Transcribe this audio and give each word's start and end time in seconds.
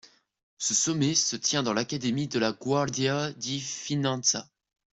Ce 0.57 0.73
sommet 0.73 1.13
se 1.13 1.35
tient 1.35 1.61
dans 1.61 1.75
l'Académie 1.75 2.27
de 2.27 2.39
la 2.39 2.53
Guardia 2.53 3.31
di 3.33 3.59
Finanza. 3.59 4.49